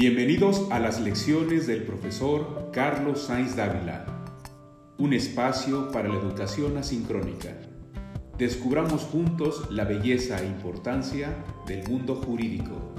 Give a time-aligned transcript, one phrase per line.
[0.00, 4.06] Bienvenidos a las lecciones del profesor Carlos Sainz Dávila,
[4.96, 7.58] un espacio para la educación asincrónica.
[8.38, 11.34] Descubramos juntos la belleza e importancia
[11.66, 12.94] del mundo jurídico.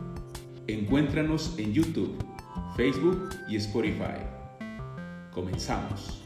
[0.67, 2.17] Encuéntranos en YouTube,
[2.75, 4.19] Facebook y Spotify.
[5.31, 6.21] Comenzamos.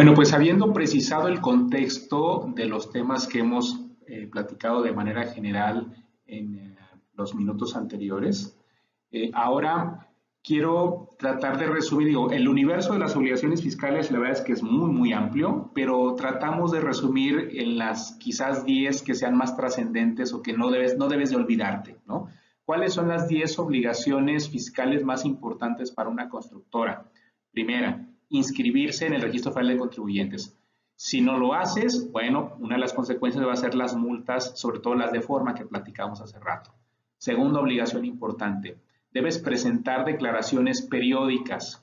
[0.00, 3.79] Bueno, pues habiendo precisado el contexto de los temas que hemos
[4.10, 5.94] eh, platicado de manera general
[6.26, 6.76] en eh,
[7.14, 8.58] los minutos anteriores,
[9.12, 10.08] eh, ahora
[10.42, 14.52] quiero tratar de resumir, digo, el universo de las obligaciones fiscales la verdad es que
[14.52, 19.56] es muy, muy amplio, pero tratamos de resumir en las quizás 10 que sean más
[19.56, 21.96] trascendentes o que no debes, no debes de olvidarte.
[22.64, 27.10] ¿Cuáles son las 10 obligaciones fiscales más importantes para una constructora?
[27.52, 30.59] Primera, inscribirse en el registro federal de contribuyentes.
[31.02, 34.80] Si no lo haces, bueno, una de las consecuencias va a ser las multas, sobre
[34.80, 36.74] todo las de forma que platicamos hace rato.
[37.16, 38.76] Segunda obligación importante,
[39.10, 41.82] debes presentar declaraciones periódicas.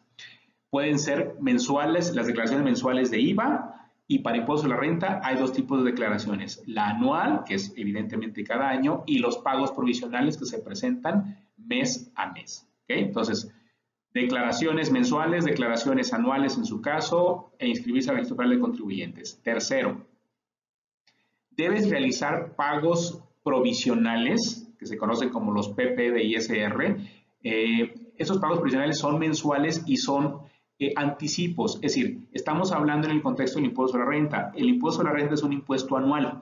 [0.69, 5.37] Pueden ser mensuales, las declaraciones mensuales de IVA y para impuestos a la renta hay
[5.37, 6.61] dos tipos de declaraciones.
[6.67, 12.11] La anual, que es evidentemente cada año, y los pagos provisionales que se presentan mes
[12.13, 12.67] a mes.
[12.87, 13.51] Entonces,
[14.17, 19.39] Declaraciones mensuales, declaraciones anuales en su caso, e inscribirse al registro federal de contribuyentes.
[19.43, 20.07] Tercero,
[21.51, 26.97] debes realizar pagos provisionales, que se conocen como los PP de ISR.
[27.43, 30.39] Eh, esos pagos provisionales son mensuales y son
[30.79, 34.51] eh, anticipos, es decir, estamos hablando en el contexto del impuesto a la renta.
[34.55, 36.41] El impuesto a la renta es un impuesto anual.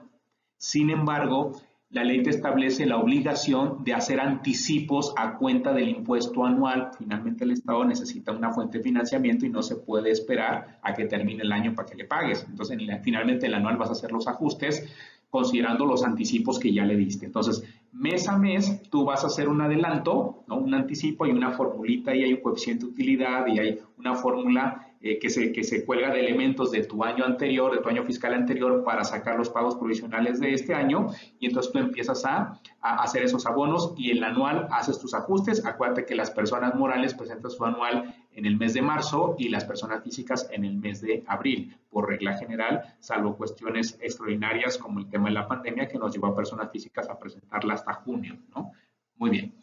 [0.56, 1.52] Sin embargo,
[1.90, 6.90] la ley te establece la obligación de hacer anticipos a cuenta del impuesto anual.
[6.98, 11.06] Finalmente el Estado necesita una fuente de financiamiento y no se puede esperar a que
[11.06, 12.44] termine el año para que le pagues.
[12.48, 14.84] Entonces, finalmente el anual vas a hacer los ajustes
[15.30, 17.26] considerando los anticipos que ya le diste.
[17.26, 22.14] Entonces, mes a mes tú vas a hacer un adelanto, un anticipo, hay una formulita
[22.14, 25.84] y hay un coeficiente de utilidad y hay una fórmula eh, que, se, que se
[25.84, 29.50] cuelga de elementos de tu año anterior, de tu año fiscal anterior para sacar los
[29.50, 31.08] pagos provisionales de este año
[31.38, 35.64] y entonces tú empiezas a, a hacer esos abonos y el anual haces tus ajustes.
[35.64, 39.64] Acuérdate que las personas morales presentan su anual en el mes de marzo y las
[39.64, 45.08] personas físicas en el mes de abril, por regla general, salvo cuestiones extraordinarias como el
[45.08, 48.72] tema de la pandemia que nos llevó a personas físicas a presentarla hasta junio, ¿no?
[49.16, 49.54] Muy bien.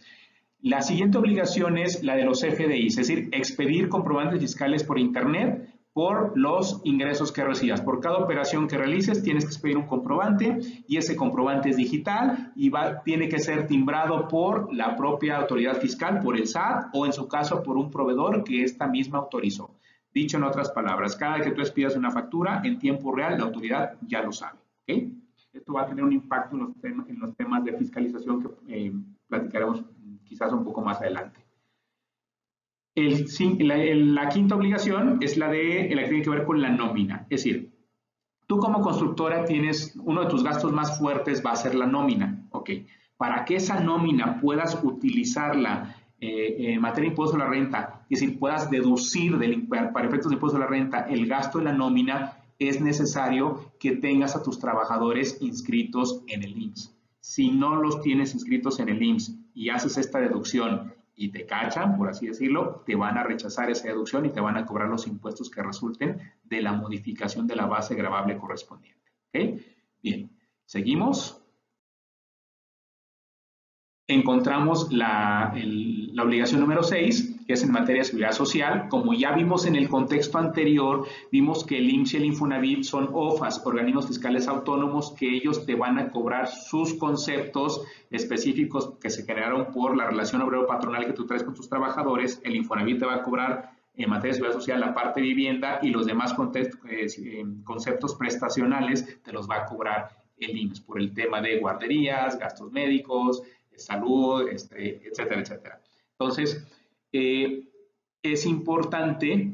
[0.64, 5.70] La siguiente obligación es la de los FDI, es decir, expedir comprobantes fiscales por Internet
[5.92, 7.82] por los ingresos que recibas.
[7.82, 12.54] Por cada operación que realices tienes que expedir un comprobante y ese comprobante es digital
[12.56, 17.06] y va, tiene que ser timbrado por la propia autoridad fiscal, por el SAT o
[17.06, 19.70] en su caso por un proveedor que esta misma autorizó.
[20.14, 23.44] Dicho en otras palabras, cada vez que tú expidas una factura en tiempo real, la
[23.44, 24.60] autoridad ya lo sabe.
[24.88, 28.50] Esto va a tener un impacto en los, temas, en los temas de fiscalización que
[28.70, 28.94] eh,
[29.28, 29.84] platicaremos
[30.34, 31.40] quizás un poco más adelante.
[32.96, 37.28] la, quinta obligación es la, de, la que tiene que ver con la nómina.
[37.30, 37.72] Es decir,
[38.48, 42.48] tú como constructora tienes, uno de tus gastos más fuertes va a ser la nómina.
[42.50, 42.70] ¿ok?
[43.16, 48.20] Para que esa nómina puedas utilizarla eh, en materia de impuesto a la renta, es
[48.22, 51.74] decir, puedas deducir del, para efectos de impuesto a la renta el gasto de la
[51.74, 57.03] nómina, es necesario que tengas a tus trabajadores inscritos en el IMSS.
[57.24, 61.96] Si no los tienes inscritos en el IMSS y haces esta deducción y te cachan,
[61.96, 65.08] por así decirlo, te van a rechazar esa deducción y te van a cobrar los
[65.08, 69.10] impuestos que resulten de la modificación de la base gravable correspondiente.
[70.02, 70.30] Bien,
[70.66, 71.42] seguimos
[74.06, 75.54] encontramos la,
[76.22, 78.88] obligación número 6, que es en materia de seguridad social.
[78.90, 83.10] Como ya vimos en el contexto anterior, vimos que el IMSS y el Infonavit son
[83.14, 89.24] OFAS, organismos fiscales autónomos, que ellos te van a cobrar sus conceptos específicos que se
[89.24, 92.42] generaron por la relación obrero-patronal que tú traes con tus trabajadores.
[92.44, 95.90] El Infonavit te va a cobrar en materia de seguridad social la parte vivienda y
[95.90, 101.14] los demás eh, eh, conceptos prestacionales te los va a cobrar el IMSS por el
[101.14, 103.44] tema de guarderías, gastos médicos,
[103.76, 105.80] salud, este, etcétera, etcétera.
[106.12, 106.66] Entonces,
[107.14, 107.64] eh,
[108.22, 109.54] es importante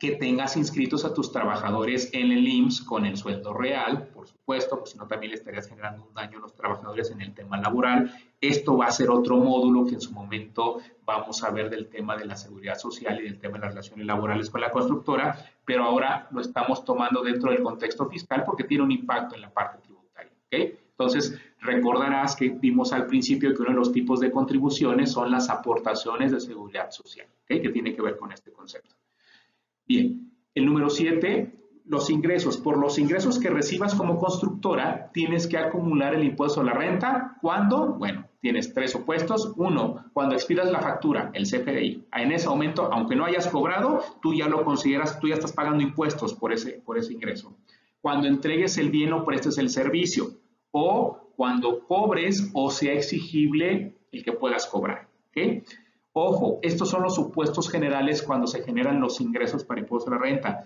[0.00, 4.76] que tengas inscritos a tus trabajadores en el IMSS con el sueldo real, por supuesto,
[4.76, 7.58] porque si no también le estarías generando un daño a los trabajadores en el tema
[7.58, 8.12] laboral.
[8.40, 12.16] Esto va a ser otro módulo que en su momento vamos a ver del tema
[12.16, 15.84] de la seguridad social y del tema de las relaciones laborales con la constructora, pero
[15.84, 19.78] ahora lo estamos tomando dentro del contexto fiscal porque tiene un impacto en la parte
[19.80, 20.32] tributaria.
[20.46, 20.78] ¿okay?
[20.90, 25.48] Entonces, recordarás que vimos al principio que uno de los tipos de contribuciones son las
[25.48, 28.94] aportaciones de seguridad social, que tiene que ver con este concepto.
[29.86, 31.52] Bien, el número 7,
[31.86, 32.58] los ingresos.
[32.58, 37.36] Por los ingresos que recibas como constructora, tienes que acumular el impuesto a la renta.
[37.40, 37.94] ¿Cuándo?
[37.94, 39.52] Bueno, tienes tres opuestos.
[39.56, 42.06] Uno, cuando expidas la factura, el CFDI.
[42.12, 45.82] En ese momento, aunque no hayas cobrado, tú ya lo consideras, tú ya estás pagando
[45.82, 47.56] impuestos por ese, por ese ingreso.
[48.00, 50.30] Cuando entregues el bien o prestes el servicio.
[50.70, 55.08] O cuando cobres o sea exigible el que puedas cobrar.
[56.12, 60.20] Ojo, estos son los supuestos generales cuando se generan los ingresos para impuesto a la
[60.20, 60.62] renta.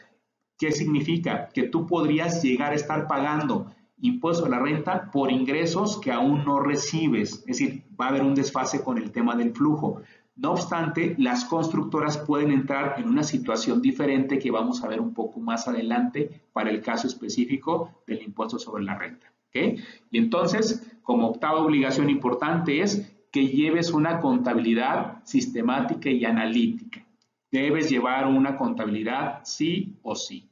[0.58, 1.48] ¿Qué significa?
[1.48, 6.44] Que tú podrías llegar a estar pagando impuesto a la renta por ingresos que aún
[6.44, 7.44] no recibes.
[7.46, 10.02] Es decir, va a haber un desfase con el tema del flujo.
[10.36, 15.14] No obstante, las constructoras pueden entrar en una situación diferente que vamos a ver un
[15.14, 19.32] poco más adelante para el caso específico del impuesto sobre la renta.
[19.52, 27.04] Y entonces, como octava obligación importante es que lleves una contabilidad sistemática y analítica.
[27.50, 30.48] Debes llevar una contabilidad sí o sí.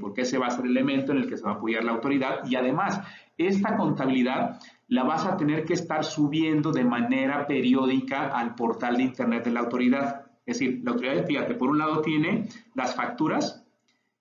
[0.00, 1.92] Porque ese va a ser el elemento en el que se va a apoyar la
[1.92, 3.00] autoridad y además
[3.36, 9.02] esta contabilidad la vas a tener que estar subiendo de manera periódica al portal de
[9.02, 10.26] internet de la autoridad.
[10.46, 13.64] Es decir, la autoridad, fíjate, por un lado tiene las facturas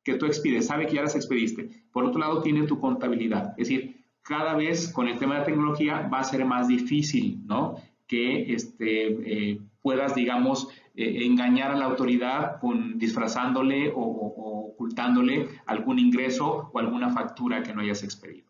[0.03, 1.69] que tú expides, sabe que ya las expediste.
[1.91, 3.53] Por otro lado tiene tu contabilidad.
[3.57, 7.45] Es decir, cada vez con el tema de la tecnología va a ser más difícil,
[7.45, 7.75] ¿no?
[8.07, 15.99] Que este, eh, puedas, digamos, eh, engañar a la autoridad con disfrazándole o, ocultándole algún
[15.99, 18.47] ingreso o alguna factura que no hayas expedido.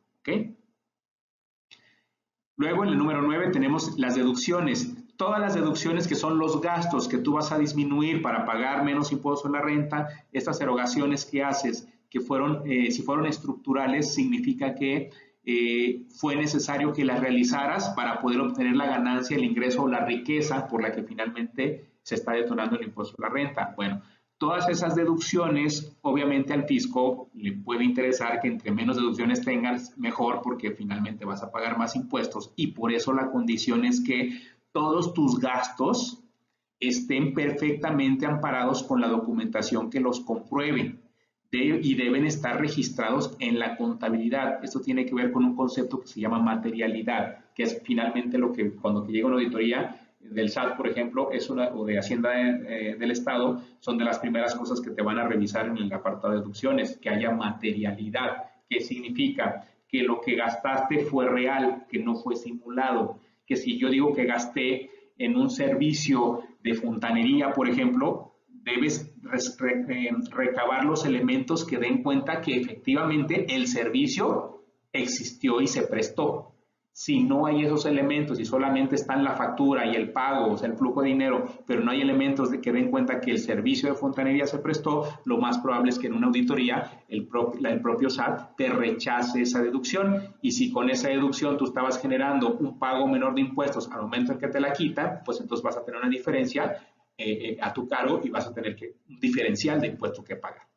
[2.56, 4.96] Luego, en el número 9 tenemos las deducciones.
[5.18, 9.12] Todas las deducciones que son los gastos que tú vas a disminuir para pagar menos
[9.12, 14.76] impuestos en la renta, estas erogaciones que haces, que fueron, eh, si fueron estructurales, significa
[14.76, 15.10] que
[15.46, 20.06] eh, fue necesario que las realizaras para poder obtener la ganancia, el ingreso o la
[20.06, 23.74] riqueza por la que finalmente se está detonando el impuesto a la renta.
[23.76, 24.02] Bueno,
[24.38, 30.42] todas esas deducciones, obviamente al fisco le puede interesar que entre menos deducciones tengas, mejor,
[30.42, 34.40] porque finalmente vas a pagar más impuestos y por eso la condición es que
[34.72, 36.24] todos tus gastos
[36.80, 41.03] estén perfectamente amparados con la documentación que los compruebe
[41.58, 44.64] y deben estar registrados en la contabilidad.
[44.64, 48.52] Esto tiene que ver con un concepto que se llama materialidad, que es finalmente lo
[48.52, 52.96] que cuando llega una auditoría del SAT, por ejemplo, es una, o de Hacienda eh,
[52.98, 56.34] del Estado, son de las primeras cosas que te van a revisar en el apartado
[56.34, 58.46] de deducciones, que haya materialidad.
[58.70, 59.68] ¿Qué significa?
[59.88, 63.20] Que lo que gastaste fue real, que no fue simulado.
[63.46, 68.33] Que si yo digo que gasté en un servicio de fontanería, por ejemplo,
[68.64, 69.14] debes
[69.90, 76.50] eh, recabar los elementos que den cuenta que efectivamente el servicio existió y se prestó.
[76.96, 80.70] Si no hay esos elementos y solamente están la factura y el pago, o sea,
[80.70, 83.90] el flujo de dinero, pero no hay elementos de que den cuenta que el servicio
[83.90, 87.28] de fontanería se prestó, lo más probable es que en una auditoría el,
[87.68, 90.36] el propio SAT te rechace esa deducción.
[90.44, 94.34] Y si con esa deducción tú estabas generando un pago menor de impuestos al momento
[94.34, 96.78] en que te la quita, pues entonces vas a tener una diferencia
[97.18, 100.36] eh, eh, a tu cargo y vas a tener que, un diferencial de impuestos que
[100.36, 100.68] pagar.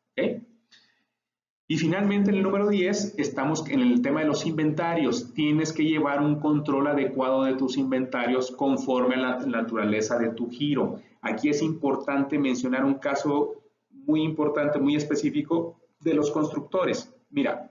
[1.69, 5.33] Y finalmente, en el número 10, estamos en el tema de los inventarios.
[5.33, 10.49] Tienes que llevar un control adecuado de tus inventarios conforme a la naturaleza de tu
[10.49, 11.01] giro.
[11.21, 13.55] Aquí es importante mencionar un caso
[13.89, 17.13] muy importante, muy específico de los constructores.
[17.29, 17.69] Mira,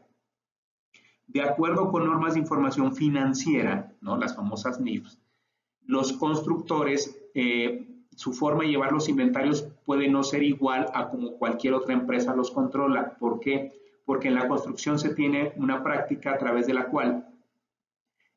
[1.26, 4.18] de acuerdo con normas de información financiera, ¿no?
[4.18, 5.18] las famosas NIFs,
[5.87, 11.38] los constructores, eh, su forma de llevar los inventarios puede no ser igual a como
[11.38, 13.16] cualquier otra empresa los controla.
[13.20, 13.73] ¿Por qué?
[14.06, 17.26] porque en la construcción se tiene una práctica a través de la cual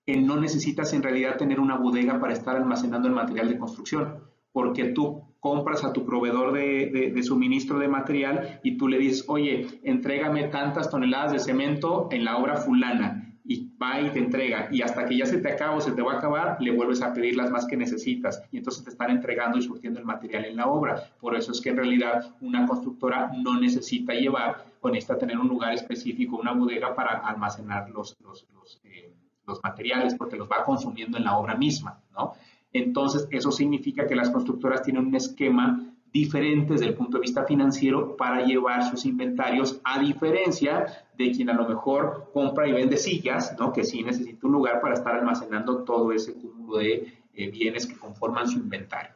[0.05, 4.23] eh, no necesitas en realidad tener una bodega para estar almacenando el material de construcción,
[4.51, 9.23] porque tú compras a tu proveedor de, de, suministro de material y tú le dices,
[9.29, 14.69] oye, entrégame tantas toneladas de cemento en la obra fulana y va y te entrega
[14.71, 17.01] y hasta que ya se te acaba o se te va a acabar, le vuelves
[17.01, 20.45] a pedir las más que necesitas y entonces te están entregando y surtiendo el material
[20.45, 21.03] en la obra.
[21.19, 25.47] Por eso es que en realidad una constructora no necesita llevar o necesita tener un
[25.47, 28.45] lugar específico, una bodega para almacenar los, los,
[28.83, 29.11] eh,
[29.47, 32.33] los materiales porque los va consumiendo en la obra misma, ¿no?
[32.71, 37.45] Entonces, eso significa que las constructoras tienen un esquema diferentes desde el punto de vista
[37.45, 42.97] financiero para llevar sus inventarios, a diferencia de quien a lo mejor compra y vende
[42.97, 43.71] sillas, ¿no?
[43.71, 47.97] que sí necesita un lugar para estar almacenando todo ese cúmulo de eh, bienes que
[47.97, 49.13] conforman su inventario.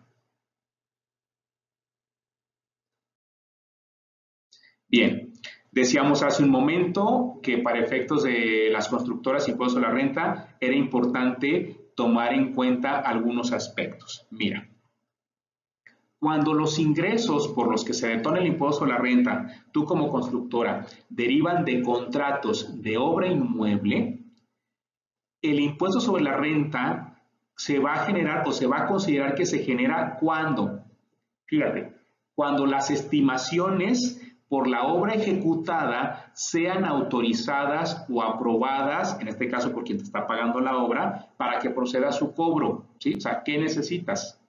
[4.87, 5.33] Bien,
[5.71, 10.75] decíamos hace un momento que para efectos de las constructoras impuestos a la renta era
[10.75, 14.27] importante tomar en cuenta algunos aspectos.
[14.29, 14.69] Mira,
[16.23, 20.09] Cuando los ingresos por los que se detona el impuesto sobre la renta, tú como
[20.09, 24.23] constructora, derivan de contratos de obra inmueble,
[25.41, 27.21] el impuesto sobre la renta
[27.57, 30.85] se va a generar o se va a considerar que se genera cuando,
[31.43, 31.93] fíjate,
[32.33, 39.83] cuando las estimaciones por la obra ejecutada sean autorizadas o aprobadas, en este caso por
[39.83, 42.85] quien te está pagando la obra, para que proceda a su cobro.
[42.99, 43.13] ¿sí?
[43.15, 44.39] O sea, ¿qué necesitas?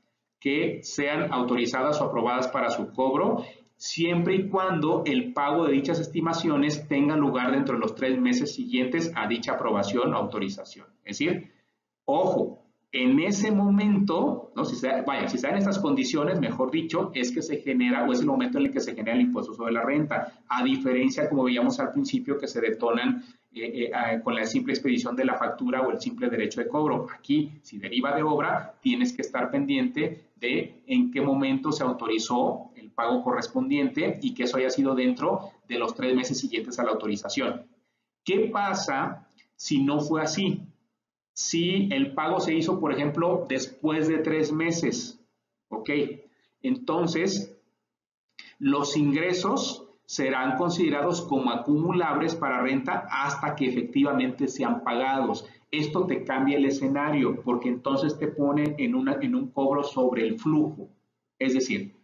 [0.45, 3.45] Que sean autorizadas o aprobadas para su cobro,
[3.77, 8.55] siempre y cuando el pago de dichas estimaciones tenga lugar dentro de los tres meses
[8.55, 10.87] siguientes a dicha aprobación o autorización.
[11.03, 11.51] Es decir,
[12.05, 14.67] ojo, en ese momento, ¿no?
[14.67, 18.27] si se, vaya, si estas condiciones, mejor dicho, es que se genera o es el
[18.27, 21.81] momento en el que se genera el impuesto sobre la renta, a diferencia, como veíamos
[21.81, 23.25] al principio, que se detonan
[23.55, 27.07] eh, eh, con la simple expedición de la factura o el simple derecho de cobro.
[27.17, 32.71] Aquí, si deriva de obra, tienes que estar pendiente de en qué momento se autorizó
[32.77, 36.85] el pago correspondiente y que eso haya sido dentro de los tres meses siguientes a
[36.85, 37.67] la autorización.
[38.25, 40.61] ¿Qué pasa si no fue así?
[41.35, 45.21] si el pago se hizo, por ejemplo, después de tres meses.
[45.69, 45.91] ¿Ok?
[46.63, 47.59] Entonces,
[48.59, 55.47] los ingresos serán considerados como acumulables para renta hasta que efectivamente sean pagados.
[55.71, 60.39] Esto te cambia el escenario porque entonces te pone en, en un cobro sobre el
[60.39, 60.89] flujo.
[61.39, 61.95] Es decir,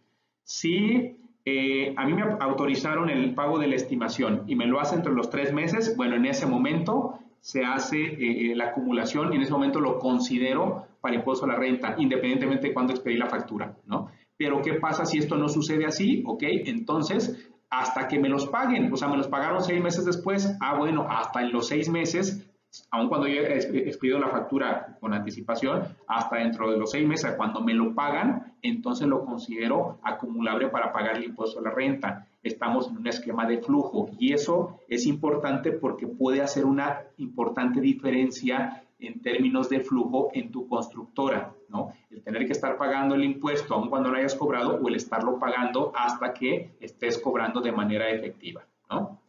[0.43, 4.95] si eh, a mí me autorizaron el pago de la estimación y me lo hace
[4.95, 9.37] entre los tres meses, bueno, en ese momento se hace eh, eh, la acumulación y
[9.37, 13.27] en ese momento lo considero para impuesto a la renta, independientemente de cuándo expedí la
[13.27, 14.11] factura, ¿no?
[14.37, 16.23] Pero ¿qué pasa si esto no sucede así?
[16.27, 20.55] Ok, entonces, hasta que me los paguen, o sea, me los pagaron seis meses después,
[20.59, 22.45] ah, bueno, hasta en los seis meses
[22.91, 27.33] aun cuando yo he expedido la factura con anticipación, hasta dentro de los seis meses,
[27.35, 32.27] cuando me lo pagan, entonces lo considero acumulable para pagar el impuesto a la renta.
[32.43, 37.81] Estamos en un esquema de flujo y eso es importante porque puede hacer una importante
[37.81, 41.93] diferencia en términos de flujo en tu constructora, ¿no?
[42.09, 45.39] El tener que estar pagando el impuesto aun cuando lo hayas cobrado o el estarlo
[45.39, 49.20] pagando hasta que estés cobrando de manera efectiva, ¿no?